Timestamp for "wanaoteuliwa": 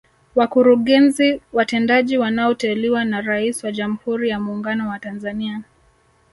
2.17-3.05